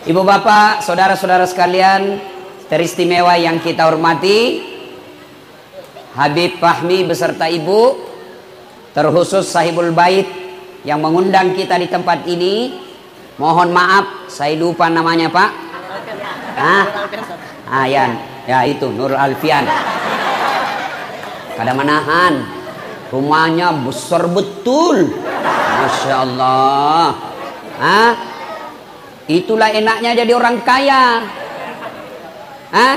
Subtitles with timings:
[0.00, 2.16] Ibu bapak, saudara-saudara sekalian,
[2.72, 4.64] teristimewa yang kita hormati,
[6.16, 8.00] Habib Fahmi beserta ibu,
[8.96, 10.24] terkhusus sahibul bait
[10.88, 12.80] yang mengundang kita di tempat ini.
[13.36, 15.50] Mohon maaf, saya lupa namanya pak.
[16.56, 16.84] Ah,
[17.68, 18.08] ah ya,
[18.48, 19.68] ya itu Nur Alfian.
[21.60, 22.40] Kada manahan,
[23.12, 25.12] rumahnya besar betul,
[25.76, 27.12] masya Allah.
[27.76, 28.12] Ah,
[29.30, 31.22] Itulah enaknya jadi orang kaya.
[32.74, 32.96] Hah?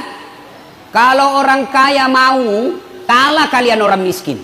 [0.89, 2.73] Kalau orang kaya mau,
[3.05, 4.41] kalah kalian orang miskin.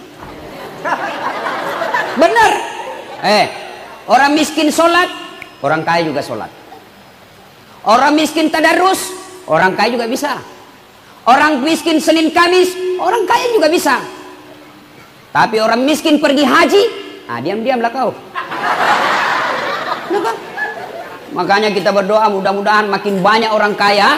[2.21, 2.51] Benar.
[3.25, 3.45] Eh,
[4.05, 5.09] orang miskin sholat,
[5.65, 6.53] orang kaya juga sholat.
[7.89, 9.09] Orang miskin tadarus,
[9.49, 10.37] orang kaya juga bisa.
[11.25, 12.69] Orang miskin Senin Kamis,
[13.01, 13.97] orang kaya juga bisa.
[15.33, 16.83] Tapi orang miskin pergi haji,
[17.29, 18.13] ah diam-diamlah kau.
[20.09, 20.48] Kenapa?
[21.29, 24.17] Makanya kita berdoa mudah-mudahan makin banyak orang kaya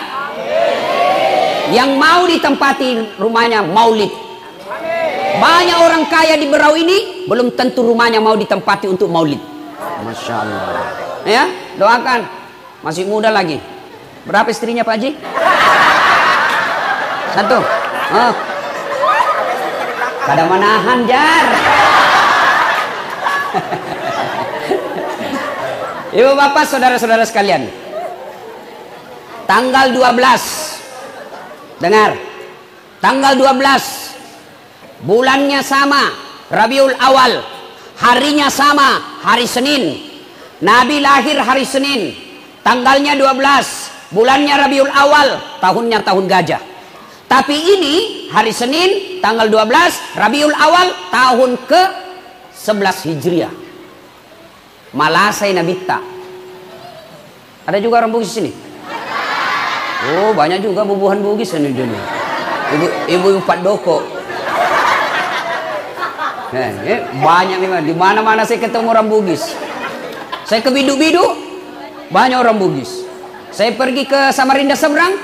[1.72, 4.12] yang mau ditempati rumahnya maulid.
[5.42, 9.40] Banyak orang kaya di Berau ini belum tentu rumahnya mau ditempati untuk maulid.
[10.03, 10.62] Masya Allah.
[11.28, 11.44] Ya,
[11.80, 12.28] doakan.
[12.81, 13.62] Masih muda lagi.
[14.25, 15.12] Berapa istrinya Pak Haji?
[17.36, 17.59] Satu.
[18.12, 18.34] Oh.
[20.22, 21.46] Kada menahan jar.
[26.12, 27.72] Ibu bapak saudara-saudara sekalian.
[29.48, 32.20] Tanggal 12 Dengar.
[33.00, 36.12] Tanggal 12 Bulannya sama
[36.52, 37.40] Rabiul Awal.
[37.95, 40.03] Harinya sama Hari Senin.
[40.59, 42.12] Nabi lahir hari Senin.
[42.59, 46.59] Tanggalnya 12 Bulannya Rabiul Awal Tahunnya tahun gajah.
[47.31, 51.81] Tapi ini hari Senin Tanggal 12 Rabiul Awal Tahun ke
[52.52, 53.61] 11 Hijriah
[54.92, 56.03] Malasai Nabita.
[57.64, 58.52] Ada juga orang Bugis sini.
[60.11, 61.95] Oh, banyak juga bubuhan Bugis ini dulu.
[62.72, 64.02] Ibu ibu empat doko.
[66.52, 69.56] Eh, eh, banyak memang di mana-mana saya ketemu orang Bugis.
[70.44, 71.23] Saya ke Bidu-Bidu,
[72.12, 73.08] banyak orang Bugis.
[73.56, 75.16] Saya pergi ke Samarinda seberang,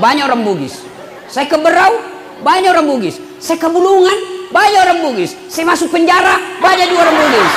[0.00, 0.80] banyak orang Bugis.
[1.28, 2.00] Saya ke Berau,
[2.40, 3.20] banyak orang Bugis.
[3.36, 5.36] Saya ke Bulungan, banyak orang Bugis.
[5.52, 7.54] Saya masuk penjara, banyak juga orang Bugis.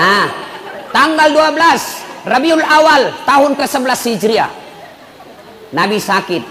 [0.00, 0.24] Nah,
[0.96, 4.50] tanggal 12 Rabiul Awal tahun ke-11 Hijriah.
[5.76, 6.42] Nabi sakit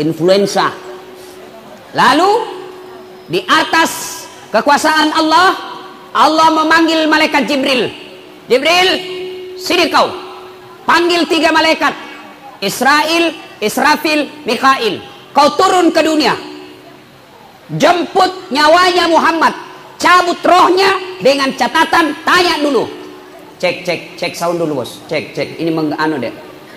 [0.00, 0.72] influenza.
[1.92, 2.32] Lalu
[3.28, 5.48] di atas kekuasaan Allah,
[6.16, 7.92] Allah memanggil malaikat Jibril.
[8.48, 8.88] Jibril,
[9.60, 10.08] sini kau.
[10.88, 11.92] Panggil tiga malaikat.
[12.64, 15.04] Israel, Israfil, Mikhail.
[15.36, 16.32] Kau turun ke dunia.
[17.76, 19.73] Jemput nyawanya Muhammad
[20.04, 22.84] cabut rohnya dengan catatan tanya dulu.
[23.56, 25.00] Cek cek cek sound dulu bos.
[25.08, 25.48] Cek cek.
[25.56, 26.34] Ini menganu deh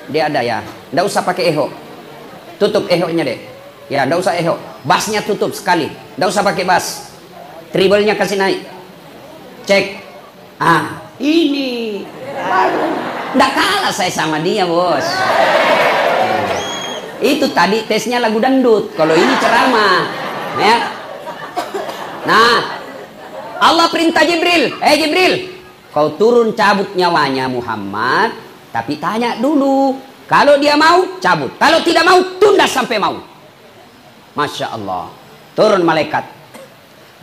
[0.08, 0.64] dia ada ya.
[0.96, 1.68] Ndak usah pakai eho.
[2.56, 3.40] Tutup eho-nya deh
[3.92, 4.56] ya ndak usah eho.
[4.88, 5.92] Bassnya tutup sekali.
[6.16, 7.12] Ndak usah pakai bass.
[7.76, 8.64] Treble-nya kasih naik.
[9.68, 9.86] Cek.
[10.64, 12.08] Ah ini.
[12.32, 12.96] Baru
[13.36, 15.04] ndak kalah saya sama dia bos.
[17.20, 18.96] Itu tadi tesnya lagu dangdut.
[18.96, 20.08] Kalau ini ceramah
[20.64, 20.78] ya.
[22.24, 22.77] Nah
[23.58, 25.34] Allah perintah Jibril, eh Jibril,
[25.90, 28.34] kau turun cabut nyawanya Muhammad,
[28.70, 29.98] tapi tanya dulu,
[30.30, 33.18] kalau dia mau cabut, kalau tidak mau tunda sampai mau.
[34.38, 35.10] Masya Allah,
[35.58, 36.24] turun malaikat.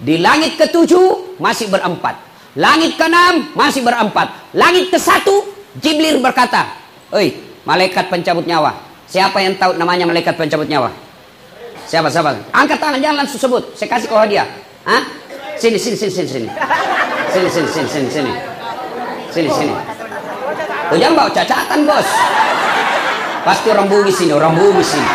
[0.03, 2.19] Di langit ketujuh masih berempat,
[2.59, 5.47] langit keenam masih berempat, langit ke satu
[5.79, 6.75] Jibril berkata,
[7.15, 7.31] Oi,
[7.63, 8.75] malaikat pencabut nyawa.
[9.07, 10.91] Siapa yang tahu namanya malaikat pencabut nyawa?
[11.87, 12.35] Siapa siapa?
[12.51, 13.63] Angkat tangan jangan langsung sebut.
[13.77, 14.49] Saya kasih kau hadiah.
[14.83, 15.03] Hah?
[15.55, 16.49] Sini, sini, sini, sini, sini.
[17.31, 18.33] Sini, sini, sini, sini, sini.
[19.31, 19.75] Sini, sini.
[20.95, 22.09] Jangan bawa cacatan, bos.
[23.45, 25.11] Pasti orang bugis ini, orang bugis ini.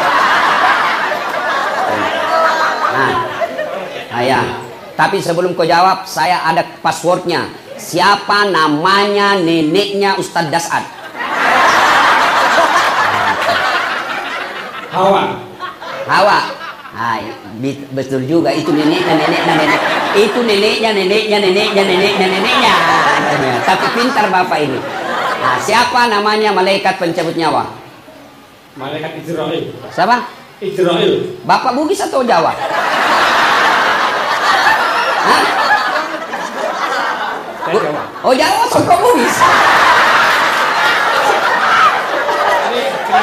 [2.89, 3.15] Nah,
[4.19, 4.45] ayah.
[4.99, 7.47] Tapi sebelum kau jawab, saya ada passwordnya.
[7.79, 10.83] Siapa namanya neneknya Ustadz Dasad?
[14.91, 15.39] Hawa.
[16.11, 16.39] Hawa.
[16.99, 17.23] Ah,
[17.95, 22.75] betul juga itu neneknya neneknya nenek itu neneknya neneknya neneknya neneknya neneknya.
[23.65, 24.79] Tapi pintar bapak ini.
[25.39, 27.69] Nah, siapa namanya malaikat pencabut nyawa?
[28.75, 29.63] Malaikat Israel.
[29.91, 30.17] Siapa?
[30.59, 31.11] Israel.
[31.47, 32.51] Bapak Bugis atau Jawa?
[35.19, 35.43] Hah?
[37.69, 38.03] Jawa.
[38.25, 39.37] Oh Jawa suka Bugis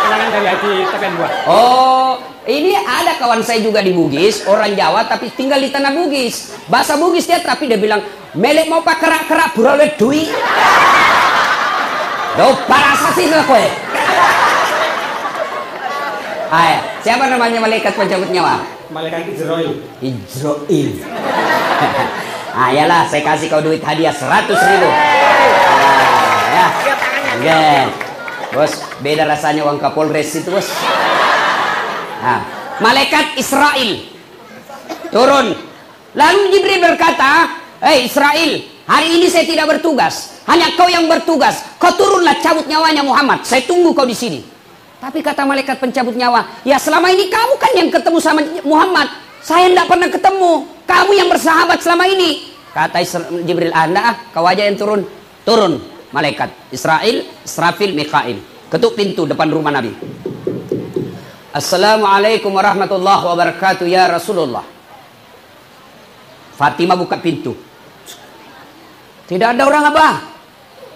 [0.00, 5.02] kenang-kenangan dari Haji Tepen dua oh ini ada kawan saya juga di Bugis, orang Jawa
[5.10, 6.54] tapi tinggal di tanah Bugis.
[6.70, 7.98] Bahasa Bugis dia tapi dia bilang,
[8.38, 10.30] melek mau pak kerak-kerak buralet dui.
[12.38, 13.66] Do parasa sih lah kowe.
[16.54, 18.62] Ay, siapa namanya malaikat pencabut nyawa?
[18.94, 19.82] Malaikat Israel.
[19.98, 20.90] Israel.
[22.62, 24.86] ah, yalah, saya kasih kau duit hadiah 100 ribu.
[24.86, 26.66] Ah, ya.
[27.42, 28.05] Oke.
[28.54, 28.72] Bos,
[29.02, 30.68] beda rasanya uang Kapolres itu, Bos.
[32.22, 32.40] Nah,
[32.78, 33.90] malaikat Israel
[35.10, 35.46] turun.
[36.16, 40.40] Lalu Jibril berkata, "Hei Israel, hari ini saya tidak bertugas.
[40.48, 41.60] Hanya kau yang bertugas.
[41.76, 43.44] Kau turunlah cabut nyawanya Muhammad.
[43.44, 44.40] Saya tunggu kau di sini."
[44.96, 49.12] Tapi kata malaikat pencabut nyawa, "Ya selama ini kamu kan yang ketemu sama Muhammad.
[49.44, 50.52] Saya tidak pernah ketemu.
[50.88, 53.04] Kamu yang bersahabat selama ini." Kata
[53.44, 55.04] Jibril, "Anda ah, kau aja yang turun."
[55.46, 58.40] Turun malaikat Israel, Israfil, Mikail.
[58.72, 59.92] Ketuk pintu depan rumah Nabi.
[61.52, 64.64] Assalamualaikum warahmatullahi wabarakatuh ya Rasulullah.
[66.56, 67.52] Fatimah buka pintu.
[69.28, 70.08] Tidak ada orang apa?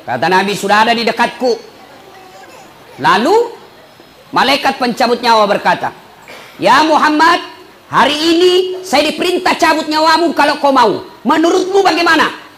[0.09, 1.53] Kata Nabi sudah ada di dekatku.
[3.05, 3.37] Lalu
[4.33, 5.93] malaikat pencabut nyawa berkata,
[6.57, 7.45] "Ya Muhammad,
[7.93, 11.05] hari ini saya diperintah cabut nyawamu kalau kau mau.
[11.29, 12.50] Menurutmu bagaimana?"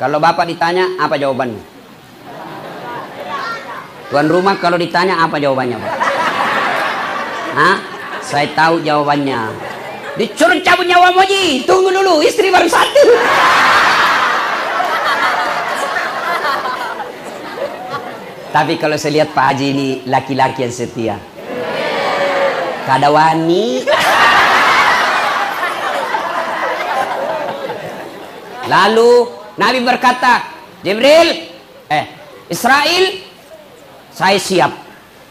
[0.00, 1.60] Kalau Bapak ditanya, apa jawabannya?
[4.08, 5.94] Tuan rumah kalau ditanya apa jawabannya, Pak?
[7.52, 7.76] Hah?
[8.24, 9.52] Saya tahu jawabannya.
[10.16, 11.68] Dicuri cabut nyawa Moji.
[11.68, 13.04] Tunggu dulu, istri baru satu.
[18.50, 21.16] Tapi kalau saya lihat Pak Haji ini laki-laki yang setia.
[22.88, 23.84] Kadawani.
[28.66, 30.48] Lalu Nabi berkata,
[30.80, 31.52] Jibril,
[31.92, 32.04] eh,
[32.48, 33.04] Israel,
[34.08, 34.72] saya siap.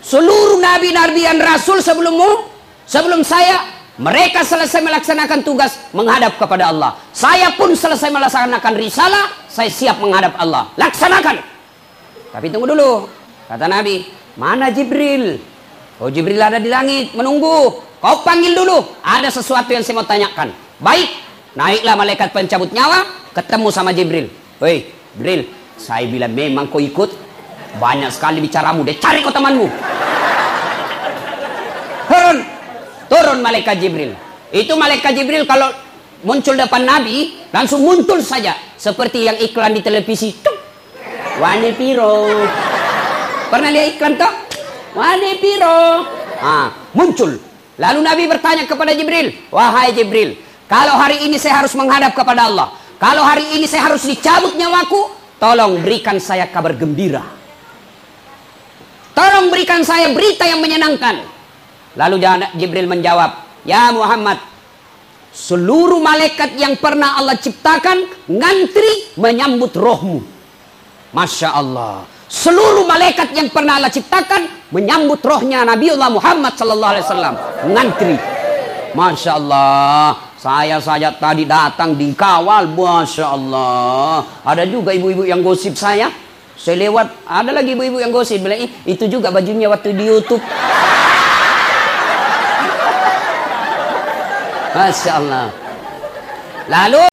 [0.05, 2.45] Seluruh nabi-nabi dan rasul sebelummu,
[2.85, 3.65] sebelum saya,
[3.97, 6.93] mereka selesai melaksanakan tugas menghadap kepada Allah.
[7.09, 10.69] Saya pun selesai melaksanakan risalah, saya siap menghadap Allah.
[10.77, 11.41] Laksanakan.
[12.29, 13.09] Tapi tunggu dulu,
[13.49, 14.05] kata Nabi,
[14.37, 15.41] mana Jibril?
[15.99, 17.81] Oh Jibril ada di langit, menunggu.
[17.99, 20.55] Kau panggil dulu, ada sesuatu yang saya mau tanyakan.
[20.79, 21.11] Baik,
[21.57, 24.27] naiklah malaikat pencabut nyawa, ketemu sama Jibril.
[24.61, 25.47] Hei, Jibril,
[25.79, 27.09] saya bilang memang kau ikut,
[27.77, 29.67] banyak sekali bicaramu, deh cari kau temanmu.
[32.09, 32.37] Turun,
[33.05, 34.17] turun malaikat Jibril.
[34.49, 35.69] Itu malaikat Jibril kalau
[36.25, 38.57] muncul depan Nabi, langsung muncul saja.
[38.79, 40.33] Seperti yang iklan di televisi.
[41.39, 42.27] Wane piro.
[43.47, 44.33] Pernah lihat iklan toh?
[44.97, 46.03] Wane piro.
[46.39, 47.39] Ah, muncul.
[47.79, 50.35] Lalu Nabi bertanya kepada Jibril, Wahai Jibril,
[50.69, 52.69] kalau hari ini saya harus menghadap kepada Allah,
[53.01, 55.10] kalau hari ini saya harus dicabut nyawaku,
[55.42, 57.25] tolong berikan saya kabar gembira.
[59.18, 61.25] Tolong berikan saya berita yang menyenangkan.
[61.98, 62.21] Lalu
[62.56, 64.38] Jibril menjawab, Ya Muhammad,
[65.33, 70.21] seluruh malaikat yang pernah Allah ciptakan ngantri menyambut rohmu.
[71.10, 72.06] Masya Allah.
[72.30, 77.36] Seluruh malaikat yang pernah Allah ciptakan menyambut rohnya Nabiullah Muhammad sallallahu alaihi wasallam.
[77.74, 78.16] Ngantri.
[78.94, 80.28] Masya Allah.
[80.39, 82.71] Saya saja tadi datang di kawal.
[82.71, 84.24] Masya Allah.
[84.47, 86.07] Ada juga ibu-ibu yang gosip saya.
[86.56, 88.39] Saya lewat, ada lagi ibu-ibu yang gosip.
[88.39, 90.39] Bilang, itu juga bajunya waktu di Youtube.
[94.71, 95.51] Masya Allah.
[96.71, 97.03] Lalu,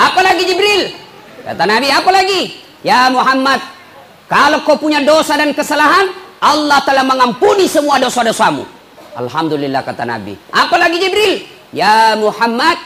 [0.00, 0.82] apa lagi Jibril?
[1.44, 2.64] Kata Nabi, apa lagi?
[2.80, 3.60] Ya Muhammad,
[4.24, 6.08] kalau kau punya dosa dan kesalahan,
[6.40, 8.64] Allah telah mengampuni semua dosa-dosamu.
[9.20, 10.32] Alhamdulillah kata Nabi.
[10.48, 11.53] Apa lagi Jibril?
[11.74, 12.78] Ya Muhammad,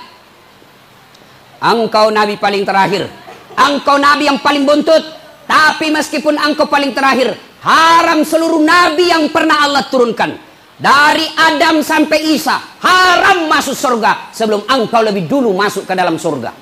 [1.60, 3.04] engkau Nabi paling terakhir.
[3.52, 5.04] Engkau Nabi yang paling buntut.
[5.44, 10.48] Tapi meskipun engkau paling terakhir, haram seluruh Nabi yang pernah Allah turunkan.
[10.78, 16.54] Dari Adam sampai Isa haram masuk surga sebelum engkau lebih dulu masuk ke dalam surga.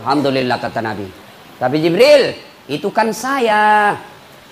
[0.00, 1.06] Alhamdulillah kata Nabi.
[1.60, 2.34] Tapi Jibril,
[2.66, 3.94] itu kan saya.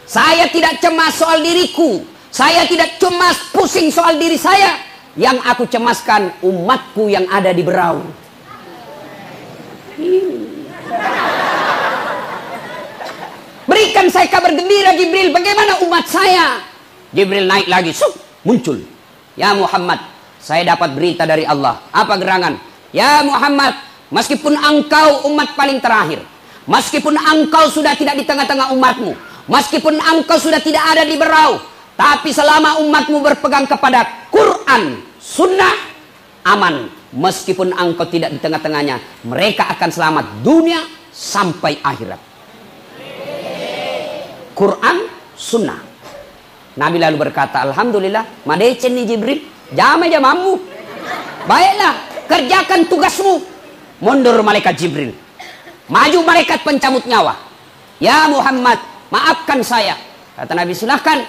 [0.05, 2.05] Saya tidak cemas soal diriku.
[2.29, 4.94] Saya tidak cemas pusing soal diri saya.
[5.15, 8.03] Yang aku cemaskan umatku yang ada di berau.
[13.65, 15.31] Berikan saya kabar gembira Jibril.
[15.31, 16.61] Bagaimana umat saya?
[17.15, 17.95] Jibril naik lagi.
[17.95, 18.11] Sup,
[18.43, 18.83] muncul.
[19.39, 20.03] Ya Muhammad,
[20.43, 21.79] saya dapat berita dari Allah.
[21.95, 22.59] Apa gerangan?
[22.91, 23.75] Ya Muhammad,
[24.11, 26.23] meskipun engkau umat paling terakhir,
[26.67, 29.15] meskipun engkau sudah tidak di tengah-tengah umatmu,
[29.51, 31.59] meskipun engkau sudah tidak ada di berau,
[31.99, 34.83] tapi selama umatmu berpegang kepada Quran,
[35.23, 35.77] sunnah,
[36.43, 36.91] aman.
[37.15, 38.99] Meskipun engkau tidak di tengah-tengahnya,
[39.31, 40.83] mereka akan selamat dunia
[41.15, 42.19] sampai akhirat.
[44.59, 45.07] Quran,
[45.39, 45.79] sunnah.
[46.75, 50.59] Nabi lalu berkata, Alhamdulillah, madecen nih Jibril, jama jamamu.
[51.47, 51.95] Baiklah,
[52.27, 53.39] kerjakan tugasmu.
[54.03, 55.15] Mundur malaikat Jibril.
[55.87, 57.39] Maju malaikat pencabut nyawa.
[58.03, 58.83] Ya Muhammad,
[59.15, 59.95] maafkan saya.
[60.35, 61.23] Kata Nabi, silahkan.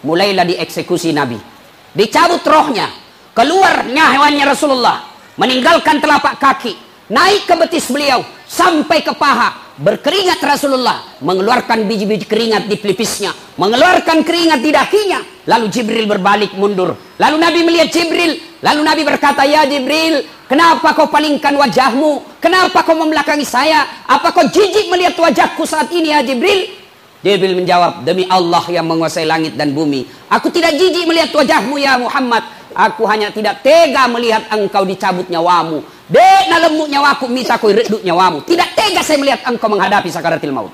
[0.00, 1.55] Mulailah dieksekusi Nabi.
[1.96, 2.92] Dicabut rohnya.
[3.32, 5.08] Keluar nyawannya Rasulullah.
[5.40, 6.76] Meninggalkan telapak kaki.
[7.08, 8.20] Naik ke betis beliau.
[8.44, 9.80] Sampai ke paha.
[9.80, 11.16] Berkeringat Rasulullah.
[11.24, 13.32] Mengeluarkan biji-biji keringat di pelipisnya.
[13.56, 15.24] Mengeluarkan keringat di dakinya.
[15.48, 16.92] Lalu Jibril berbalik mundur.
[17.16, 18.60] Lalu Nabi melihat Jibril.
[18.60, 22.40] Lalu Nabi berkata, Ya Jibril, kenapa kau palingkan wajahmu?
[22.44, 24.04] Kenapa kau membelakangi saya?
[24.04, 26.85] Apa kau jijik melihat wajahku saat ini ya Jibril?
[27.26, 30.06] Jibril menjawab, demi Allah yang menguasai langit dan bumi.
[30.30, 32.46] Aku tidak jijik melihat wajahmu ya Muhammad.
[32.70, 35.82] Aku hanya tidak tega melihat engkau dicabut nyawamu.
[36.06, 38.46] Dek na lemuk nyawaku minta kau reduk nyawamu.
[38.46, 40.70] Tidak tega saya melihat engkau menghadapi sakaratil maut.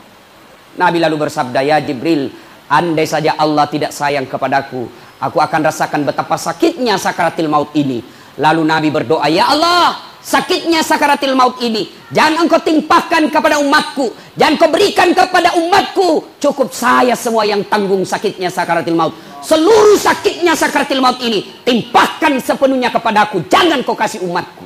[0.76, 2.28] Nabi lalu bersabda, ya Jibril,
[2.68, 4.92] andai saja Allah tidak sayang kepadaku,
[5.24, 8.04] aku akan rasakan betapa sakitnya sakaratil maut ini.
[8.36, 11.90] Lalu Nabi berdoa, ya Allah, sakitnya sakaratil maut ini.
[12.14, 14.14] Jangan engkau timpahkan kepada umatku.
[14.38, 16.38] Jangan kau berikan kepada umatku.
[16.38, 19.12] Cukup saya semua yang tanggung sakitnya sakaratil maut.
[19.42, 21.42] Seluruh sakitnya sakaratil maut ini.
[21.66, 23.42] Timpahkan sepenuhnya kepadaku.
[23.50, 24.64] Jangan kau kasih umatku.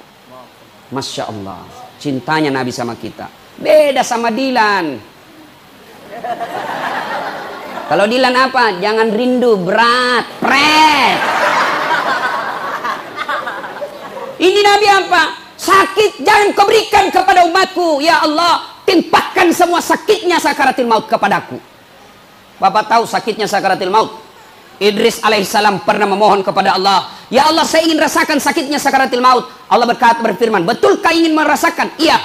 [0.92, 1.64] Masya Allah.
[1.96, 3.26] Cintanya Nabi sama kita.
[3.56, 5.00] Beda sama Dilan.
[7.86, 8.76] Kalau Dilan apa?
[8.82, 11.18] Jangan rindu, berat, pret.
[14.36, 15.45] Ini Nabi apa?
[15.66, 17.98] Sakit jangan kau berikan kepada umatku.
[17.98, 21.58] Ya Allah, timpahkan semua sakitnya sakaratil maut kepadaku.
[22.62, 24.22] Bapak tahu sakitnya sakaratil maut.
[24.78, 27.10] Idris alaihissalam pernah memohon kepada Allah.
[27.32, 29.50] Ya Allah, saya ingin rasakan sakitnya sakaratil maut.
[29.66, 31.90] Allah berkata berfirman, betulkah ingin merasakan?
[31.98, 32.20] Iya.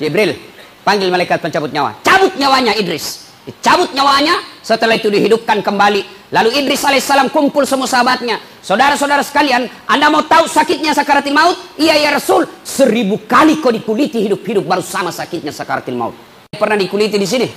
[0.00, 0.38] Jibril,
[0.86, 2.00] panggil malaikat pencabut nyawa.
[2.00, 3.28] Cabut nyawanya Idris.
[3.44, 6.28] Dicabut nyawanya, setelah itu dihidupkan kembali.
[6.28, 8.36] Lalu Idris alaihissalam kumpul semua sahabatnya.
[8.60, 11.56] Saudara-saudara sekalian, Anda mau tahu sakitnya sakaratil maut?
[11.80, 16.12] Iya ya Rasul, seribu kali kau dikuliti hidup-hidup baru sama sakitnya sakaratil maut.
[16.52, 17.48] Pernah dikuliti di sini?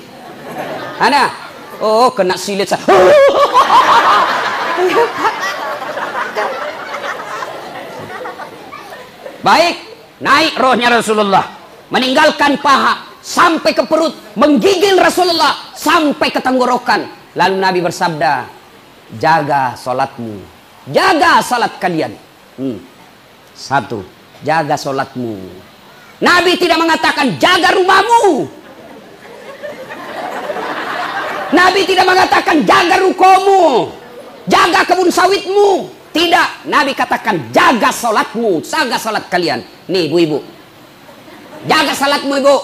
[1.04, 1.52] Ada?
[1.84, 2.72] Oh, kena silit.
[9.42, 9.76] Baik,
[10.24, 11.44] naik rohnya Rasulullah.
[11.92, 17.06] Meninggalkan paha, sampai ke perut, menggigil Rasulullah sampai ke tenggorokan.
[17.38, 18.50] Lalu Nabi bersabda,
[19.16, 20.42] jaga solatmu,
[20.92, 22.12] jaga salat kalian.
[22.60, 22.78] Hmm.
[23.56, 24.04] Satu,
[24.44, 25.38] jaga solatmu.
[26.22, 28.46] Nabi tidak mengatakan jaga rumahmu.
[31.52, 33.92] Nabi tidak mengatakan jaga rukomu,
[34.48, 35.92] jaga kebun sawitmu.
[36.12, 39.64] Tidak, Nabi katakan jaga solatmu, jaga solat kalian.
[39.88, 40.44] Nih ibu-ibu,
[41.68, 42.56] jaga salatmu ibu.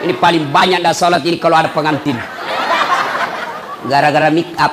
[0.00, 2.16] Ini paling banyak dah sholat ini kalau ada pengantin.
[3.84, 4.72] Gara-gara make up.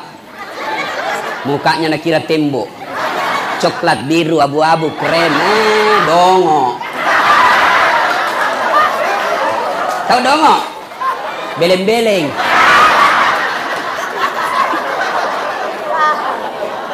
[1.44, 2.68] Mukanya nak kira tembok.
[3.60, 5.32] Coklat biru abu-abu keren.
[5.32, 6.80] Eh, dongo.
[10.08, 10.56] Tahu dongo?
[11.60, 12.26] Beleng-beleng.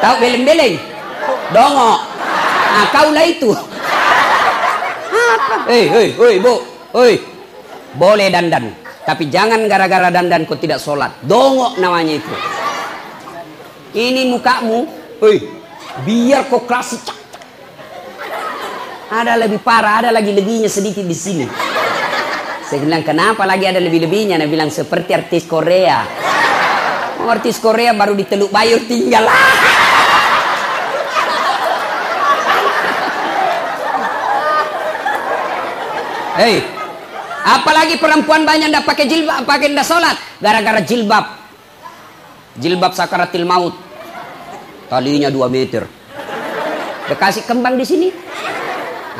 [0.02, 0.74] Tahu beleng-beleng?
[1.54, 1.92] Dongo.
[2.74, 3.54] Nah, kaulah itu.
[5.70, 6.54] Hei, hei, hei, bu.
[6.94, 7.14] Hei,
[7.96, 11.12] boleh dandan tapi jangan gara-gara dandan kau tidak sholat.
[11.20, 12.32] Dongok namanya itu.
[13.94, 14.88] Ini mukamu
[15.20, 15.44] hei,
[16.08, 17.04] biar kau klasik
[19.14, 21.46] ada lebih parah ada lagi lebihnya sedikit di sini.
[22.64, 26.02] Saya bilang kenapa lagi ada lebih-lebihnya Saya bilang seperti artis Korea.
[27.22, 29.28] Oh, artis Korea baru di Teluk Bayur tinggal.
[36.34, 36.73] Hei,
[37.44, 41.44] Apalagi perempuan banyak ndak pakai jilbab, pakai ndak sholat, gara-gara jilbab.
[42.56, 43.76] Jilbab sakaratil maut.
[44.88, 45.84] Talinya 2 meter.
[47.04, 48.08] Dikasih kembang di sini.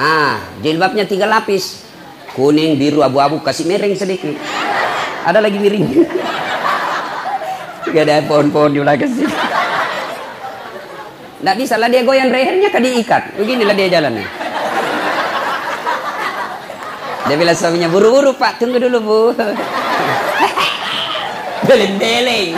[0.01, 1.85] Ah, jilbabnya tiga lapis.
[2.33, 4.35] Kuning, biru, abu-abu, kasih mereng sedikit.
[5.29, 5.85] Ada lagi miring.
[7.93, 9.37] Gak ada pohon-pohon di belakang sini.
[11.45, 13.37] Nggak bisa lah dia goyang lehernya kan diikat.
[13.37, 14.44] Beginilah dia jalannya.
[17.25, 19.21] Dia bilang suaminya, buru-buru pak, tunggu dulu bu.
[21.69, 22.53] Beleng-beleng.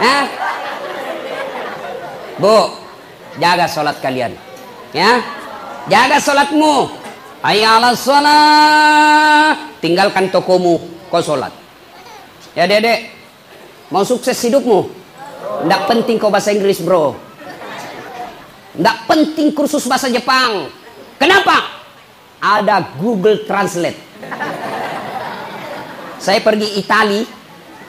[0.00, 0.24] Hah?
[2.40, 2.72] Bu,
[3.36, 4.32] jaga sholat kalian.
[4.96, 5.20] Ya,
[5.92, 6.88] jaga sholatmu.
[7.44, 9.56] Ayalah sholat.
[9.84, 10.80] Tinggalkan tokomu,
[11.12, 11.52] kau sholat.
[12.56, 13.12] Ya dedek,
[13.92, 14.88] mau sukses hidupmu.
[15.68, 17.12] Tidak penting kau bahasa Inggris bro.
[18.72, 20.72] Tidak penting kursus bahasa Jepang.
[21.20, 21.81] Kenapa?
[22.42, 24.10] Ada Google Translate.
[26.18, 27.22] Saya pergi Itali,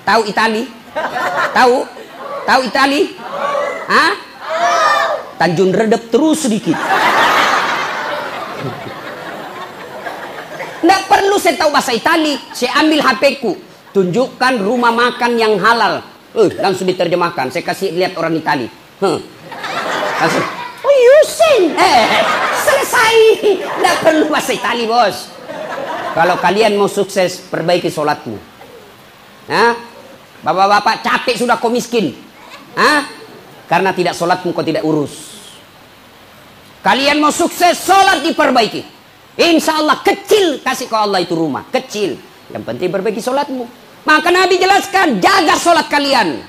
[0.06, 0.64] tahu Itali?
[1.58, 1.76] Tahu?
[2.46, 3.02] Tahu Itali?
[3.90, 4.14] Hah?
[5.42, 6.78] Tanjung Redep terus sedikit.
[10.84, 12.38] Nggak perlu saya tahu bahasa Itali.
[12.54, 13.58] Saya ambil HP ku.
[13.94, 16.02] Tunjukkan rumah makan yang halal.
[16.34, 17.54] Uh, langsung diterjemahkan.
[17.54, 18.66] Saya kasih lihat orang Itali.
[18.98, 19.22] Huh.
[20.22, 20.46] Langsung.
[20.84, 21.78] Oh, Yusin.
[21.78, 22.04] Eh,
[22.64, 23.16] selesai.
[23.84, 25.30] Nggak perlu bahasa Itali, bos.
[26.14, 28.38] Kalau kalian mau sukses, perbaiki sholatmu.
[29.50, 29.74] Hah?
[30.44, 32.16] Bapak-bapak capek sudah kau miskin.
[32.80, 33.08] Hah?
[33.68, 35.34] Karena tidak sholatmu kau tidak urus.
[36.84, 38.84] Kalian mau sukses, sholat diperbaiki.
[39.40, 41.66] Insya Allah kecil kasih kau Allah itu rumah.
[41.74, 42.20] Kecil.
[42.54, 43.66] Yang penting perbaiki sholatmu.
[44.04, 46.44] Maka Nabi jelaskan, jaga sholat kalian.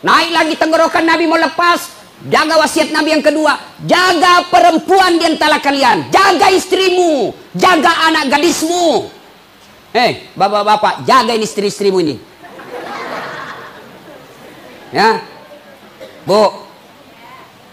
[0.00, 1.95] Naik lagi tenggorokan Nabi mau lepas.
[2.24, 3.52] Jaga wasiat Nabi yang kedua.
[3.84, 6.08] Jaga perempuan di antara kalian.
[6.08, 7.36] Jaga istrimu.
[7.52, 9.12] Jaga anak gadismu.
[9.92, 12.16] Eh, bapak-bapak, jaga istri-istrimu ini.
[14.92, 15.24] Ya.
[16.28, 16.52] Bu,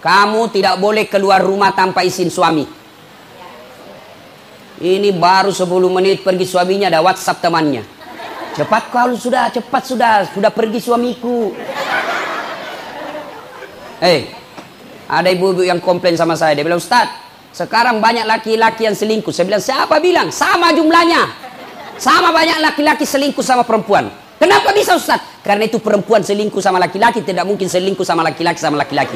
[0.03, 2.63] kamu tidak boleh keluar rumah tanpa izin suami.
[4.83, 7.83] Ini baru 10 menit pergi suaminya ada WhatsApp temannya.
[8.53, 11.55] Cepat kalau sudah, cepat sudah, sudah pergi suamiku.
[14.03, 14.27] Eh,
[15.07, 16.51] ada ibu-ibu yang komplain sama saya.
[16.59, 17.07] Dia bilang, Ustaz,
[17.55, 19.31] sekarang banyak laki-laki yang selingkuh.
[19.31, 20.27] Saya bilang, siapa bilang?
[20.27, 21.23] Sama jumlahnya.
[21.95, 24.11] Sama banyak laki-laki selingkuh sama perempuan.
[24.35, 25.23] Kenapa bisa Ustaz?
[25.39, 29.15] Karena itu perempuan selingkuh sama laki-laki, tidak mungkin selingkuh sama laki-laki sama laki-laki.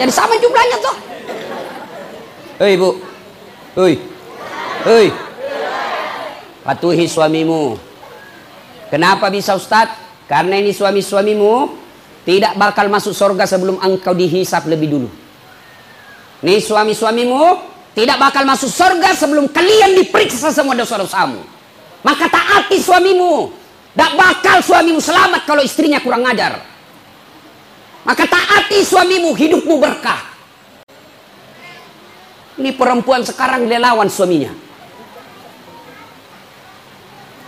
[0.00, 0.96] Jadi sama jumlahnya tuh.
[2.58, 2.90] Hei bu,
[3.76, 3.94] hei,
[4.88, 5.06] hei,
[6.64, 7.76] patuhi suamimu.
[8.88, 9.92] Kenapa bisa Ustaz?
[10.24, 11.87] Karena ini suami-suamimu
[12.28, 15.08] tidak bakal masuk surga sebelum engkau dihisap lebih dulu.
[16.44, 17.40] Nih suami-suamimu
[17.96, 21.40] tidak bakal masuk surga sebelum kalian diperiksa semua dosa-dosamu.
[22.04, 23.48] Maka taati suamimu.
[23.96, 26.60] Tidak bakal suamimu selamat kalau istrinya kurang ajar.
[28.04, 30.20] Maka taati suamimu, hidupmu berkah.
[32.60, 34.52] Ini perempuan sekarang dia lawan suaminya.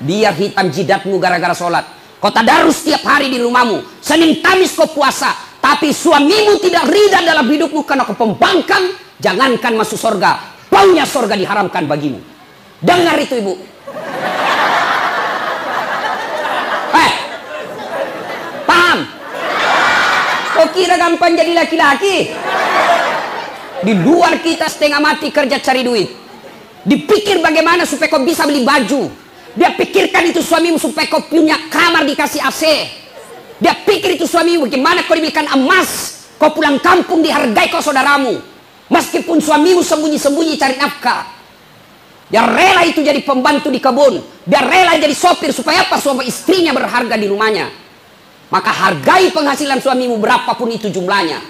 [0.00, 1.99] Biar hitam jidatmu gara-gara sholat.
[2.20, 3.80] Kau tadarus setiap hari di rumahmu.
[4.04, 5.32] Senin Kamis kau puasa.
[5.56, 8.92] Tapi suamimu tidak rida dalam hidupmu karena kau pembangkang.
[9.16, 10.36] Jangankan masuk surga.
[10.68, 12.20] Baunya surga diharamkan bagimu.
[12.80, 13.56] Dengar itu ibu.
[16.92, 17.12] Eh,
[18.68, 18.98] paham?
[20.60, 22.36] Kau kira gampang jadi laki-laki?
[23.80, 26.08] Di luar kita setengah mati kerja cari duit.
[26.84, 29.08] Dipikir bagaimana supaya kau bisa beli baju.
[29.58, 32.62] Dia pikirkan itu suamimu supaya kau punya kamar dikasih AC.
[33.58, 36.22] Dia pikir itu suamimu bagaimana kau diberikan emas.
[36.38, 38.38] Kau pulang kampung dihargai kau saudaramu.
[38.90, 41.22] Meskipun suamimu sembunyi-sembunyi cari nafkah.
[42.30, 44.22] Dia rela itu jadi pembantu di kebun.
[44.46, 45.98] Dia rela jadi sopir supaya apa?
[45.98, 47.66] Suami istrinya berharga di rumahnya.
[48.50, 51.42] Maka hargai penghasilan suamimu berapapun itu jumlahnya.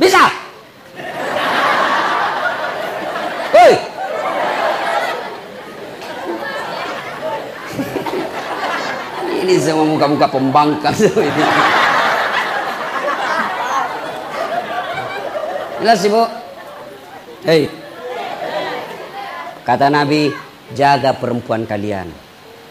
[0.00, 0.28] Bisa?
[3.48, 3.72] Hei,
[9.68, 10.96] Semua muka-muka pembangkang.
[15.84, 16.24] Jelas ibu?
[17.44, 17.68] Hei.
[19.68, 20.32] Kata Nabi,
[20.72, 22.08] jaga perempuan kalian.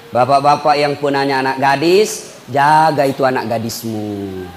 [0.10, 4.50] Bapak-bapak yang punya anak gadis, jaga itu anak gadismu.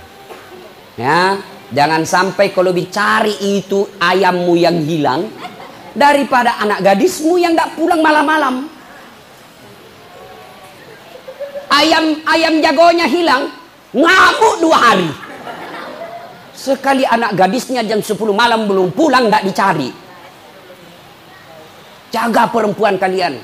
[0.96, 1.36] Ya,
[1.68, 5.28] jangan sampai kalau dicari itu ayammu yang hilang
[5.92, 8.79] daripada anak gadismu yang nggak pulang malam-malam
[11.80, 13.48] ayam ayam jagonya hilang
[13.96, 15.10] ngamuk dua hari.
[16.52, 19.88] Sekali anak gadisnya jam 10 malam belum pulang tidak dicari.
[22.12, 23.40] Jaga perempuan kalian.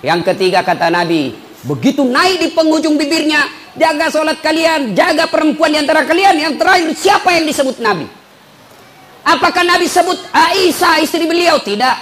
[0.00, 3.44] Yang ketiga kata Nabi begitu naik di penghujung bibirnya
[3.76, 6.40] jaga sholat kalian jaga perempuan di antara kalian.
[6.40, 8.08] Yang terakhir siapa yang disebut Nabi?
[9.20, 11.60] Apakah Nabi sebut Aisyah istri beliau?
[11.60, 11.96] Tidak.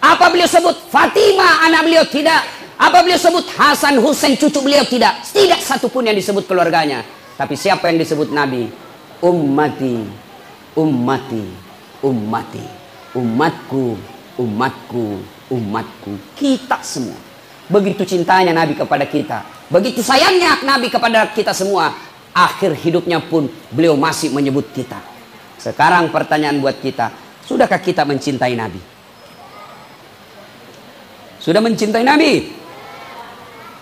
[0.00, 2.06] Apa beliau sebut Fatimah anak beliau?
[2.06, 5.20] Tidak apa beliau sebut Hasan Husain cucu beliau tidak?
[5.28, 7.04] Tidak satu pun yang disebut keluarganya.
[7.36, 8.72] Tapi siapa yang disebut Nabi?
[9.20, 10.00] Ummati,
[10.80, 11.44] ummati,
[12.00, 12.80] ummati.
[13.10, 13.98] Umatku,
[14.38, 15.18] umatku,
[15.50, 16.12] umatku.
[16.38, 17.18] Kita semua.
[17.66, 19.42] Begitu cintanya Nabi kepada kita.
[19.66, 21.90] Begitu sayangnya Nabi kepada kita semua.
[22.30, 25.02] Akhir hidupnya pun beliau masih menyebut kita.
[25.58, 27.10] Sekarang pertanyaan buat kita.
[27.42, 28.78] Sudahkah kita mencintai Nabi?
[31.42, 32.59] Sudah mencintai Nabi?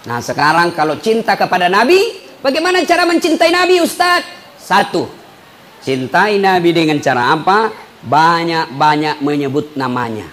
[0.06, 1.98] Nah sekarang kalau cinta kepada Nabi,
[2.38, 4.22] bagaimana cara mencintai Nabi Ustaz?
[4.60, 5.10] Satu,
[5.82, 7.72] cintai Nabi dengan cara apa?
[8.04, 10.30] Banyak-banyak menyebut namanya.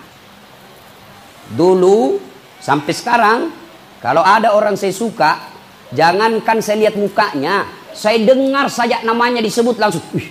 [1.50, 2.22] Dulu
[2.62, 3.40] sampai sekarang,
[4.06, 5.50] kalau ada orang saya suka,
[5.94, 10.06] jangankan saya lihat mukanya, saya dengar saja namanya disebut langsung.
[10.14, 10.30] Wih,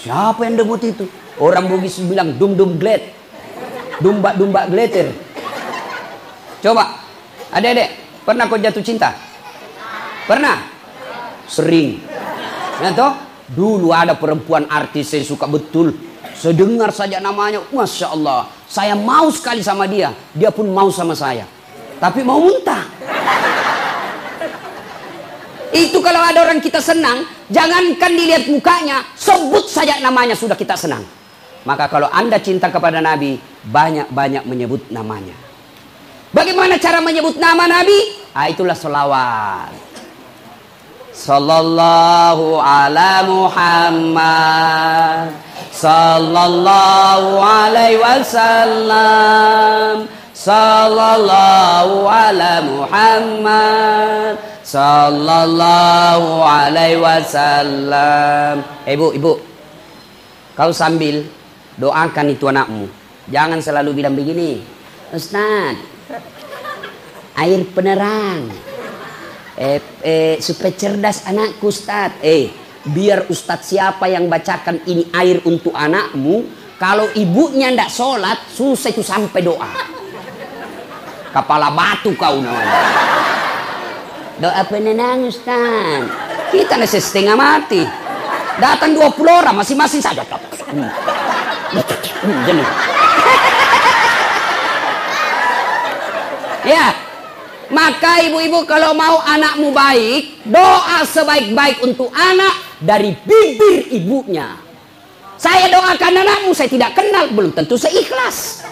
[0.00, 1.04] siapa yang debut itu?
[1.36, 3.04] Orang Bugis bilang dum dum glad.
[4.00, 5.08] Dumba-dumba geleter.
[6.60, 7.00] Coba,
[7.52, 9.14] adek-adek, pernah kau jatuh cinta?
[10.26, 10.58] Pernah?
[11.46, 12.02] Sering.
[12.82, 13.14] Ya toh?
[13.46, 15.94] Dulu ada perempuan artis saya suka betul.
[16.34, 18.50] Saya dengar saja namanya, Masya Allah.
[18.66, 20.10] Saya mau sekali sama dia.
[20.34, 21.46] Dia pun mau sama saya.
[22.02, 22.82] Tapi mau muntah.
[25.70, 31.04] Itu kalau ada orang kita senang, jangankan dilihat mukanya, sebut saja namanya sudah kita senang.
[31.62, 35.45] Maka kalau anda cinta kepada Nabi, banyak-banyak menyebut namanya.
[36.36, 38.12] Bagaimana cara menyebut nama Nabi?
[38.36, 39.72] Ah, itulah selawat.
[41.16, 45.32] Sallallahu ala Muhammad.
[45.72, 50.04] Sallallahu alaihi wasallam.
[50.36, 54.36] Sallallahu ala Muhammad.
[54.60, 58.60] Sallallahu alaihi wasallam.
[58.84, 59.40] Ibu ibu.
[60.52, 61.24] Kau sambil
[61.80, 62.92] doakan itu anakmu.
[63.32, 64.60] Jangan selalu bilang begini.
[65.16, 65.95] Ustaz
[67.36, 68.48] air penerang.
[69.56, 72.20] Eh, eh, supaya cerdas anakku Ustaz.
[72.20, 76.46] Eh biar Ustadz siapa yang bacakan ini air untuk anakmu
[76.78, 79.72] kalau ibunya ndak sholat susah itu sampai doa.
[81.34, 82.80] Kepala batu kau namanya.
[84.38, 86.04] Doa penenang Ustaz.
[86.52, 87.82] Kita nasi setengah mati.
[88.56, 90.24] Datang 20 orang masing-masing saja.
[96.66, 97.05] Ya
[97.70, 104.54] maka ibu-ibu kalau mau anakmu baik, doa sebaik-baik untuk anak dari bibir ibunya.
[105.36, 108.64] Saya doakan anakmu, saya tidak kenal, belum tentu seikhlas.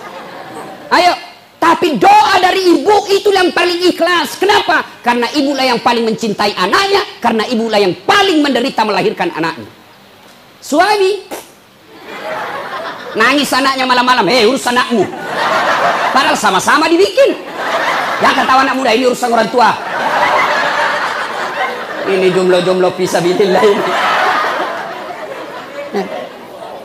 [0.88, 1.12] Ayo,
[1.60, 4.36] tapi doa dari ibu itu yang paling ikhlas.
[4.40, 4.84] Kenapa?
[5.04, 9.68] Karena ibulah yang paling mencintai anaknya, karena ibulah yang paling menderita melahirkan anaknya.
[10.64, 11.24] Suami
[13.12, 15.04] nangis anaknya malam-malam, hei urus anakmu.
[16.14, 17.36] Padahal sama-sama dibikin.
[18.24, 19.70] Jangan ketawa anak muda ini urusan orang tua.
[22.08, 23.84] Ini jumlah-jumlah fisabilillah ini.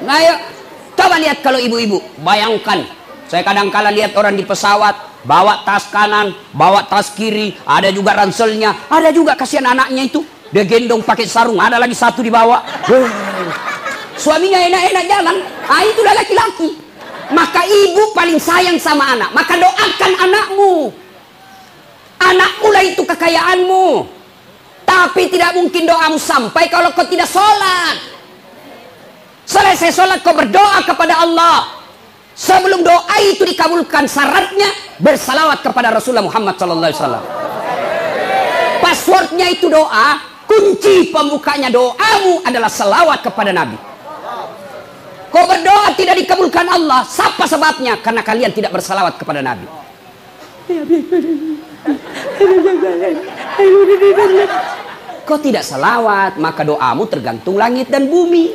[0.04, 0.36] Nah, ayo
[1.00, 2.84] coba lihat kalau ibu-ibu, bayangkan.
[3.32, 8.20] Saya kadang kala lihat orang di pesawat bawa tas kanan, bawa tas kiri, ada juga
[8.20, 10.20] ranselnya, ada juga kasihan anaknya itu.
[10.52, 12.60] Dia gendong pakai sarung, ada lagi satu di bawah.
[14.20, 15.36] Suaminya enak-enak jalan,
[15.72, 16.76] ah itulah laki-laki.
[17.32, 20.90] Maka ibu paling sayang sama anak, maka doakan anakmu.
[22.30, 23.88] Anakmu lah itu kekayaanmu.
[24.86, 27.98] Tapi tidak mungkin doamu sampai kalau kau tidak sholat.
[29.46, 31.82] Selesai sholat kau berdoa kepada Allah.
[32.34, 34.70] Sebelum doa itu dikabulkan syaratnya
[35.02, 37.20] bersalawat kepada Rasulullah Muhammad SAW.
[38.80, 43.76] Passwordnya itu doa, kunci pembukanya doamu adalah salawat kepada Nabi.
[45.30, 48.00] Kau berdoa tidak dikabulkan Allah, siapa sebabnya?
[48.02, 49.68] Karena kalian tidak bersalawat kepada Nabi.
[55.24, 58.50] Kau tidak salawat, maka doamu tergantung langit dan bumi.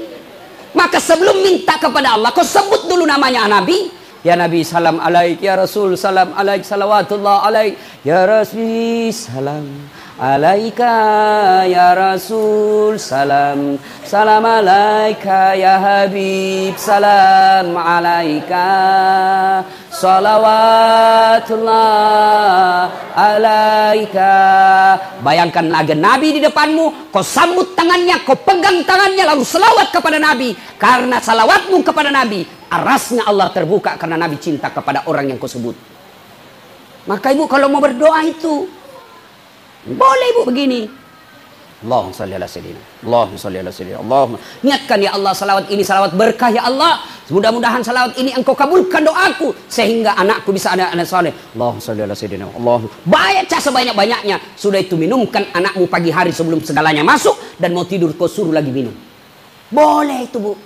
[0.74, 3.94] Maka sebelum minta kepada Allah, kau sebut dulu namanya Nabi.
[4.24, 9.68] Ya Nabi salam alaik, ya Rasul salam alaik, salawatullah alaik, ya Rasul salam
[10.18, 13.78] alaika ya Rasul salam.
[14.04, 18.70] Salam alaika ya Habib salam alaika.
[19.90, 21.74] Salawatullah
[23.14, 24.34] alaika.
[25.22, 30.54] Bayangkan lagi Nabi di depanmu kau sambut tangannya kau pegang tangannya lalu selawat kepada Nabi.
[30.78, 35.74] Karena salawatmu kepada Nabi arasnya Allah terbuka karena Nabi cinta kepada orang yang kau sebut.
[37.04, 38.64] Maka ibu kalau mau berdoa itu
[39.84, 41.04] boleh ibu begini.
[41.84, 42.80] Allahumma salli ala sayyidina.
[43.04, 43.98] Allahumma salli ala sayyidina.
[44.00, 44.36] Allahumma.
[44.64, 47.04] Niatkan ya Allah salawat ini salawat berkah ya Allah.
[47.28, 49.52] Mudah-mudahan salawat ini engkau kabulkan doaku.
[49.68, 51.28] Sehingga anakku bisa ada anak soleh.
[51.52, 52.48] Allahumma salli ala sayyidina.
[52.56, 52.88] Allahumma.
[53.04, 54.36] Baca sebanyak-banyaknya.
[54.56, 57.36] Sudah itu minumkan anakmu pagi hari sebelum segalanya masuk.
[57.60, 58.96] Dan mau tidur kau suruh lagi minum.
[59.68, 60.56] Boleh itu bu.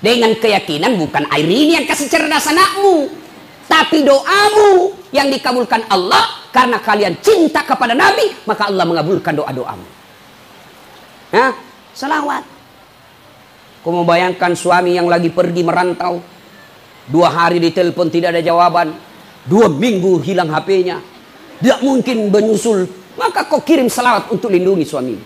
[0.00, 3.27] Dengan keyakinan bukan air ini yang kasih cerdas anakmu.
[3.68, 9.86] Tapi doamu yang dikabulkan Allah karena kalian cinta kepada Nabi, maka Allah mengabulkan doa-doamu.
[11.28, 11.52] Ya,
[11.92, 12.42] selawat.
[13.84, 16.18] Kau membayangkan suami yang lagi pergi merantau,
[17.06, 18.96] dua hari ditelepon tidak ada jawaban,
[19.44, 20.98] dua minggu hilang HP-nya,
[21.60, 22.88] tidak mungkin menyusul,
[23.20, 25.16] maka kau kirim selawat untuk lindungi suami.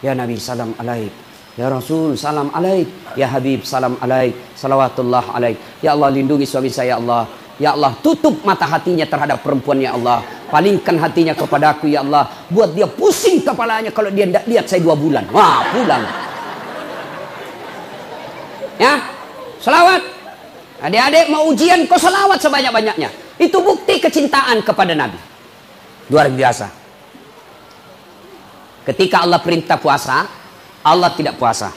[0.00, 1.10] Ya Nabi salam alaik,
[1.56, 5.56] Ya Rasul salam alaik, Ya Habib salam alaik, salawatullah alaik.
[5.80, 7.24] Ya Allah lindungi suami saya Allah.
[7.56, 10.20] Ya Allah tutup mata hatinya terhadap perempuan ya Allah
[10.52, 14.92] Palingkan hatinya kepadaku ya Allah Buat dia pusing kepalanya kalau dia tidak lihat saya dua
[14.92, 16.04] bulan Wah pulang
[18.76, 19.00] Ya
[19.56, 20.16] Selawat
[20.76, 23.08] Adik-adik mau ujian kau selawat sebanyak-banyaknya.
[23.40, 25.16] Itu bukti kecintaan kepada Nabi.
[26.12, 26.68] Luar biasa.
[28.84, 30.28] Ketika Allah perintah puasa,
[30.84, 31.72] Allah tidak puasa.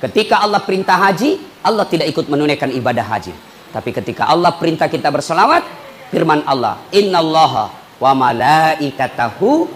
[0.00, 3.49] Ketika Allah perintah haji, Allah tidak ikut menunaikan ibadah haji.
[3.70, 5.62] Tapi ketika Allah perintah kita berselawat,
[6.10, 7.70] firman Allah, Innallaha
[8.02, 9.70] wa malaikatahu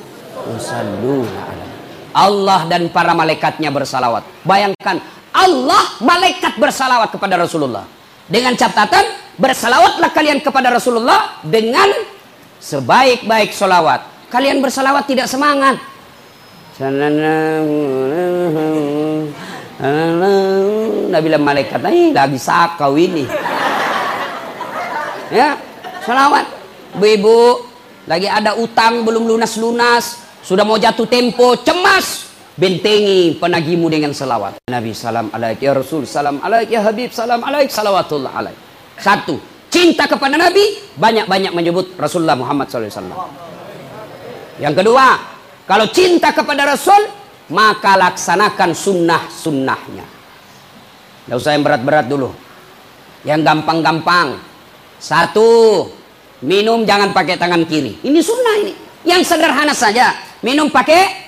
[0.51, 1.65] yusalluna
[2.15, 4.23] Allah dan para malaikatnya bersalawat.
[4.47, 5.03] Bayangkan,
[5.35, 7.83] Allah malaikat bersalawat kepada Rasulullah.
[8.31, 9.03] Dengan catatan,
[9.35, 11.91] bersalawatlah kalian kepada Rasulullah dengan
[12.63, 14.31] sebaik-baik solawat.
[14.31, 15.77] Kalian bersalawat tidak semangat.
[21.11, 23.27] Nabi malaikat, ini lagi sakau ini.
[25.33, 25.57] Ya,
[26.05, 26.45] salawat.
[26.95, 27.65] Bu-ibu,
[28.05, 32.37] lagi ada utang belum lunas-lunas, sudah mau jatuh tempo, cemas.
[32.55, 34.63] Bentengi penagimu dengan salawat.
[34.71, 38.55] Nabi salam alaik ya Rasul, salam alaik ya Habib, salam alaik, salawatullah alaik.
[38.95, 39.43] Satu,
[39.75, 43.11] cinta kepada Nabi, banyak-banyak menyebut Rasulullah Muhammad SAW.
[44.63, 45.19] Yang kedua,
[45.67, 47.11] kalau cinta kepada Rasul,
[47.51, 50.07] maka laksanakan sunnah-sunnahnya.
[51.27, 52.31] Tidak usah yang berat-berat dulu.
[53.27, 54.54] Yang gampang-gampang.
[55.05, 55.85] Satu,
[56.41, 58.01] minum jangan pakai tangan kiri.
[58.01, 58.73] Ini sunnah ini.
[59.05, 60.17] Yang sederhana saja.
[60.41, 61.25] Minum pakai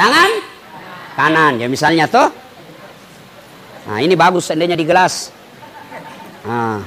[0.00, 0.30] tangan
[1.20, 2.32] kanan ya misalnya tuh
[3.84, 5.28] nah ini bagus seandainya di gelas
[6.48, 6.80] nah.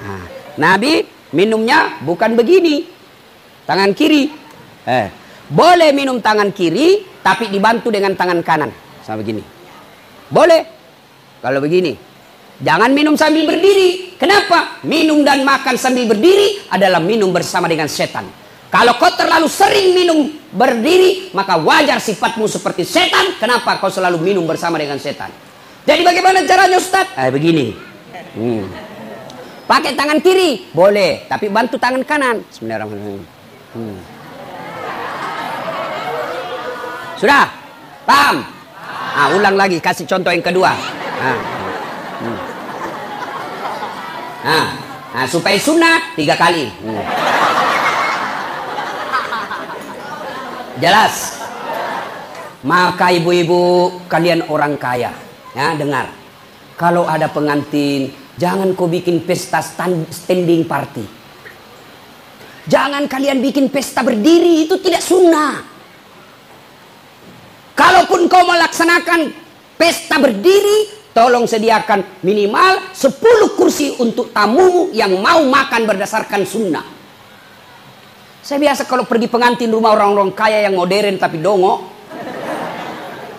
[0.00, 0.24] Nah.
[0.54, 1.02] Nabi
[1.34, 2.86] minumnya bukan begini
[3.66, 4.30] tangan kiri
[4.86, 5.10] eh
[5.50, 8.70] boleh minum tangan kiri tapi dibantu dengan tangan kanan
[9.02, 9.42] sama begini
[10.30, 10.62] boleh
[11.42, 11.98] kalau begini
[12.60, 18.28] jangan minum sambil berdiri kenapa minum dan makan sambil berdiri adalah minum bersama dengan setan
[18.70, 23.34] kalau kau terlalu sering minum berdiri, maka wajar sifatmu seperti setan.
[23.42, 25.26] Kenapa kau selalu minum bersama dengan setan?
[25.82, 27.10] Jadi bagaimana caranya Ustaz?
[27.18, 27.74] Eh begini.
[28.38, 28.70] Hmm.
[29.66, 31.26] Pakai tangan kiri, boleh.
[31.26, 32.46] Tapi bantu tangan kanan.
[32.46, 33.22] Bismillahirrahmanirrahim.
[33.74, 33.98] Hmm.
[37.18, 37.50] Sudah?
[38.06, 38.46] Paham?
[39.10, 40.70] Ah, ulang lagi, kasih contoh yang kedua.
[41.18, 41.38] Ah.
[42.22, 42.49] Hmm.
[44.40, 44.68] Ah.
[45.10, 46.70] Nah, supaya sunnah tiga kali.
[46.70, 47.02] Hmm.
[50.78, 51.42] Jelas.
[52.62, 55.10] Maka ibu-ibu kalian orang kaya.
[55.56, 56.12] Ya, dengar.
[56.78, 59.60] Kalau ada pengantin, jangan kau bikin pesta
[60.08, 61.04] standing party.
[62.70, 65.60] Jangan kalian bikin pesta berdiri, itu tidak sunnah.
[67.74, 69.32] Kalaupun kau melaksanakan
[69.74, 76.86] pesta berdiri, tolong sediakan minimal 10 kursi untuk tamumu yang mau makan berdasarkan sunnah.
[78.40, 81.86] Saya biasa kalau pergi pengantin rumah orang-orang kaya yang modern tapi dongo.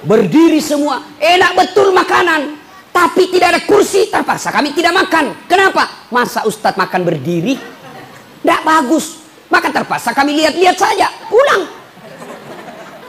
[0.02, 1.02] Berdiri semua.
[1.18, 2.58] Enak betul makanan.
[2.94, 4.10] Tapi tidak ada kursi.
[4.10, 5.46] Terpaksa kami tidak makan.
[5.50, 6.10] Kenapa?
[6.14, 7.58] Masa Ustadz makan berdiri?
[8.42, 9.22] Tidak bagus.
[9.50, 11.10] Maka terpaksa kami lihat-lihat saja.
[11.30, 11.66] Pulang.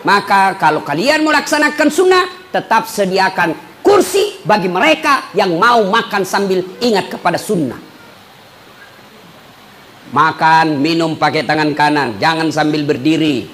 [0.05, 2.25] Maka kalau kalian melaksanakan sunnah.
[2.53, 7.79] Tetap sediakan kursi bagi mereka yang mau makan sambil ingat kepada sunnah.
[10.13, 13.49] Makan, minum pakai tangan kanan, jangan sambil berdiri.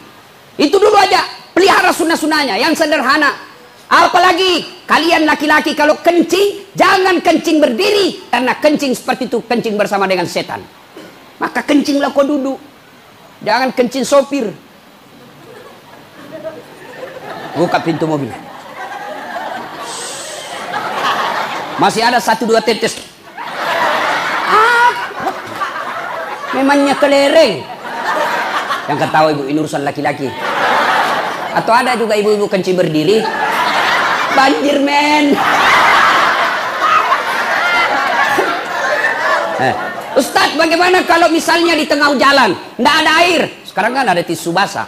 [0.59, 1.23] Itu dulu aja,
[1.55, 3.31] pelihara sunnah-sunnahnya yang sederhana.
[3.89, 8.27] Apalagi kalian laki-laki kalau kencing, jangan kencing berdiri.
[8.27, 10.61] Karena kencing seperti itu, kencing bersama dengan setan.
[11.39, 12.59] Maka kencinglah kau duduk.
[13.47, 14.51] Jangan kencing sopir.
[17.55, 18.35] Buka pintu mobil.
[21.79, 22.99] Masih ada satu dua tetes
[26.59, 27.63] Memangnya kelereng.
[28.89, 30.27] Yang ketawa ibu ini urusan laki-laki.
[31.55, 33.21] Atau ada juga ibu-ibu kencing berdiri.
[34.33, 35.37] Banjir men.
[39.59, 39.75] Eh,
[40.19, 44.87] Ustadz bagaimana kalau misalnya di tengah jalan tidak ada air sekarang kan ada tisu basah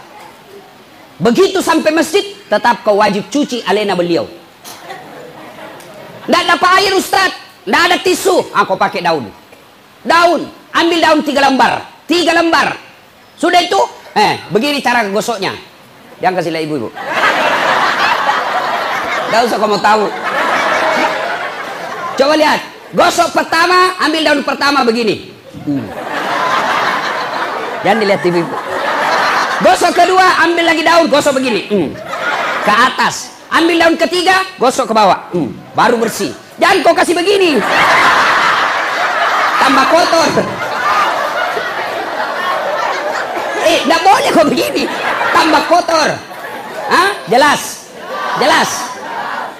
[1.19, 4.23] begitu sampai masjid tetap kau wajib cuci alena beliau
[6.25, 8.41] tidak dapat air Ustadz tidak ada tisu.
[8.57, 9.29] Aku ah, pakai daun.
[10.01, 10.41] Daun.
[10.73, 11.85] Ambil daun tiga lembar.
[12.09, 12.73] Tiga lembar.
[13.37, 13.77] Sudah itu?
[14.17, 15.53] Eh begini cara gosoknya.
[16.21, 16.89] Yang kasih ibu ibu
[19.31, 20.05] Gak usah kamu tahu.
[22.17, 22.59] Coba lihat.
[22.91, 25.31] Gosok pertama ambil daun pertama begini.
[25.61, 25.85] Hmm.
[27.85, 28.55] jangan dilihat ibu ibu
[29.61, 31.69] gosok kedua ambil lagi daun gosok begini.
[31.69, 31.89] Hmm.
[32.65, 33.37] ke atas.
[33.53, 35.29] Ambil daun ketiga gosok ke bawah.
[35.31, 35.60] Hmm.
[35.73, 37.59] Baru bersih jangan kau kasih begini
[39.61, 40.29] tambah kotor
[43.61, 44.83] eh tidak boleh kok begini
[45.31, 46.09] tambah kotor
[46.91, 47.09] Hah?
[47.31, 47.87] jelas
[48.41, 48.69] jelas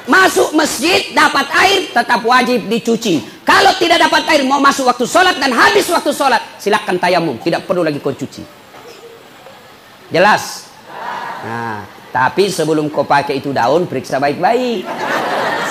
[0.10, 5.36] masuk masjid dapat air tetap wajib dicuci Kalau tidak dapat air, mau masuk waktu sholat
[5.42, 7.36] dan habis waktu sholat, silakan tayamum.
[7.42, 8.48] Tidak perlu lagi kau cuci.
[10.14, 10.72] Jelas?
[11.42, 11.82] Nah,
[12.14, 14.86] tapi sebelum kau pakai itu daun, periksa baik-baik.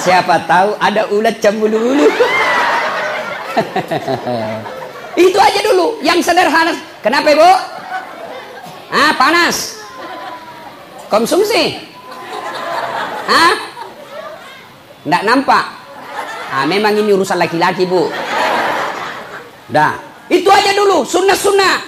[0.01, 2.09] Siapa tahu ada ulat cembulu ulu.
[5.21, 6.73] itu aja dulu, yang sederhana.
[7.05, 7.51] Kenapa, Ibu?
[8.91, 9.77] Ah, panas.
[11.13, 11.77] Konsumsi.
[13.29, 13.55] Ah?
[15.05, 15.65] Enggak nampak.
[16.51, 18.09] Ah, memang ini urusan laki-laki, Bu.
[19.71, 19.95] Dah,
[20.27, 21.79] itu aja dulu, sunnah-sunnah.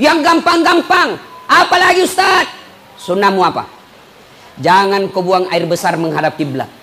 [0.00, 1.20] Yang gampang-gampang.
[1.44, 2.48] Apalagi Ustaz?
[2.96, 3.68] Sunnahmu apa?
[4.56, 6.79] Jangan kau buang air besar menghadap kiblat.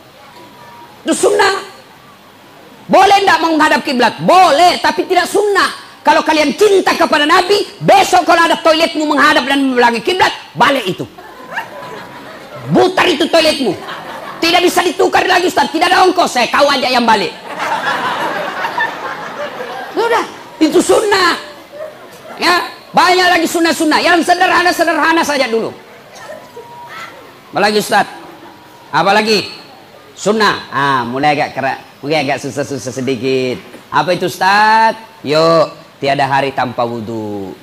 [1.08, 1.64] Itu sunnah.
[2.92, 4.20] Boleh tidak menghadap kiblat?
[4.28, 5.72] Boleh, tapi tidak sunnah.
[6.04, 11.08] Kalau kalian cinta kepada Nabi, besok kalau ada toiletmu menghadap dan membelakangi kiblat, balik itu.
[12.76, 13.72] Butar itu toiletmu.
[14.44, 16.28] Tidak bisa ditukar lagi Ustaz, tidak ada ongkos.
[16.28, 17.32] Saya kau aja yang balik.
[19.96, 20.24] Sudah,
[20.60, 21.40] itu sunnah.
[22.36, 24.04] Ya, banyak lagi sunnah-sunnah.
[24.04, 25.72] Yang sederhana-sederhana saja dulu.
[27.56, 28.08] Apalagi Ustaz?
[28.92, 29.67] Apalagi?
[30.18, 30.66] Sunnah.
[30.74, 33.62] Ah, mulai agak kerak, mulai agak susah-susah sedikit.
[33.94, 34.98] Apa itu Ustaz?
[35.22, 35.70] Yuk,
[36.02, 37.54] tiada hari tanpa wudhu.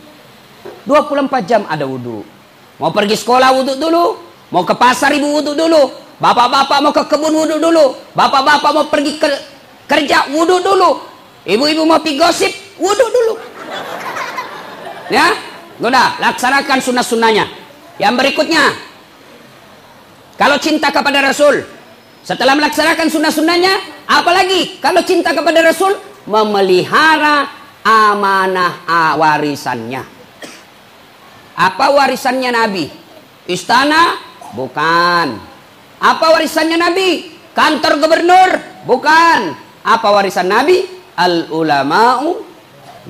[0.86, 2.22] 24 jam ada wudhu.
[2.78, 4.22] Mau pergi sekolah wudhu dulu.
[4.54, 5.90] Mau ke pasar ibu wudhu dulu.
[6.22, 7.98] Bapak-bapak mau ke kebun wudhu dulu.
[8.14, 9.28] Bapak-bapak mau pergi ke
[9.90, 11.02] kerja wudhu dulu.
[11.42, 13.34] Ibu-ibu mau pergi gosip wudhu dulu.
[15.10, 15.34] Ya,
[15.82, 17.50] udah laksanakan sunnah-sunnahnya.
[17.98, 18.62] Yang berikutnya,
[20.38, 21.73] kalau cinta kepada Rasul,
[22.24, 25.92] setelah melaksanakan sunnah-sunnahnya, apalagi kalau cinta kepada Rasul,
[26.24, 27.52] memelihara
[27.84, 28.80] amanah
[29.20, 30.00] warisannya.
[31.54, 32.88] Apa warisannya Nabi?
[33.44, 34.16] Istana?
[34.56, 35.36] Bukan.
[36.00, 37.36] Apa warisannya Nabi?
[37.52, 38.50] Kantor gubernur?
[38.88, 39.40] Bukan.
[39.84, 40.80] Apa warisan Nabi?
[41.14, 42.42] Al ulama'u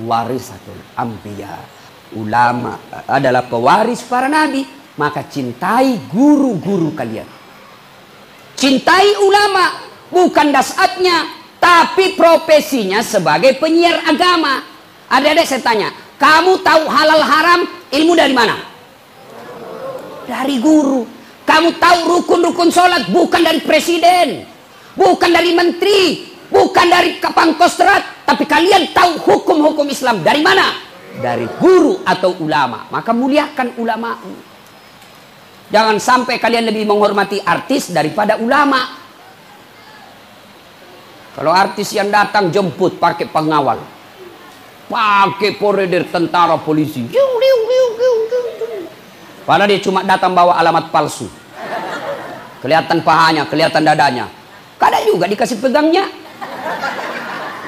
[0.02, 1.54] warisatul anbiya.
[2.14, 2.78] Ulama
[3.10, 4.62] adalah pewaris para nabi
[4.94, 7.26] maka cintai guru-guru kalian.
[8.54, 9.82] Cintai ulama,
[10.14, 11.26] bukan dasatnya,
[11.58, 14.62] tapi profesinya sebagai penyiar agama.
[15.10, 18.56] Ada-ada saya tanya, kamu tahu halal haram ilmu dari mana?
[20.24, 21.04] Dari guru.
[21.44, 24.48] Kamu tahu rukun-rukun sholat bukan dari presiden,
[24.96, 30.72] bukan dari menteri, bukan dari kapangkostrat, tapi kalian tahu hukum-hukum Islam dari mana?
[31.20, 32.88] Dari guru atau ulama.
[32.88, 34.16] Maka muliakan ulama.
[35.72, 39.00] Jangan sampai kalian lebih menghormati artis daripada ulama.
[41.34, 43.80] Kalau artis yang datang jemput pakai pengawal.
[44.84, 47.08] Pakai poredir tentara polisi.
[49.44, 51.28] Padahal dia cuma datang bawa alamat palsu.
[52.60, 54.28] Kelihatan pahanya, kelihatan dadanya.
[54.80, 56.08] Kadang juga dikasih pegangnya.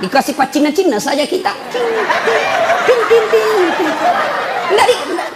[0.00, 1.52] Dikasih pacina-cina saja kita.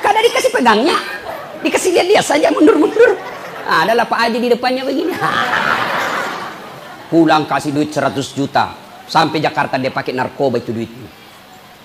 [0.01, 1.20] Kadang dikasih pegangnya.
[1.61, 3.17] Dikasih lihat dia saja mundur-mundur.
[3.67, 5.15] Nah, adalah Pak Haji di depannya begini.
[7.07, 8.75] Pulang kasih duit 100 juta.
[9.11, 11.11] Sampai Jakarta dia pakai narkoba itu duitnya.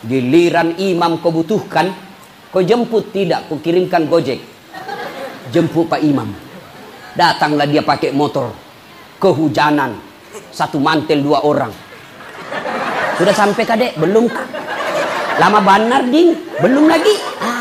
[0.06, 1.90] Giliran imam kau butuhkan,
[2.54, 4.38] kau jemput tidak, kau kirimkan gojek.
[5.50, 6.30] Jemput Pak Imam.
[7.18, 8.54] Datanglah dia pakai motor.
[9.18, 9.98] Kehujanan.
[10.52, 11.72] Satu mantel dua orang.
[13.16, 13.96] Sudah sampai kadek?
[13.96, 14.28] Belum
[15.36, 16.32] Lama banar ding.
[16.64, 17.12] Belum lagi.
[17.44, 17.55] Ah,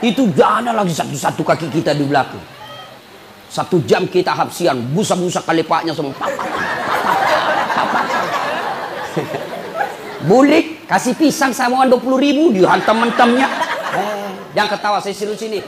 [0.00, 2.40] itu jangan lagi satu-satu kaki kita di belakang.
[3.50, 4.78] Satu jam kita habsian.
[4.94, 6.14] Busa-busa kalepaknya semua.
[10.28, 13.48] Bulik kasih pisang sama 20 ribu dihantam mentemnya.
[13.90, 15.58] Eh, jangan ketawa saya serius sini.